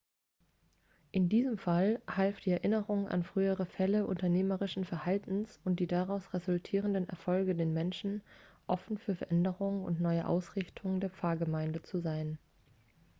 in 1.11 1.29
diesem 1.29 1.59
fall 1.59 2.01
half 2.09 2.39
die 2.39 2.49
erinnerung 2.49 3.07
an 3.07 3.23
frühere 3.23 3.67
fälle 3.67 4.07
unternehmerischen 4.07 4.83
verhaltens 4.83 5.59
und 5.63 5.79
die 5.79 5.85
daraus 5.85 6.33
resultierenden 6.33 7.07
erfolge 7.07 7.53
den 7.53 7.71
menschen 7.71 8.23
offen 8.65 8.97
für 8.97 9.13
veränderungen 9.13 9.83
und 9.85 9.97
eine 9.97 10.01
neue 10.01 10.27
ausrichtung 10.27 11.01
der 11.01 11.11
pfarrgemeinde 11.11 11.83
zu 11.83 11.99
sein 11.99 12.39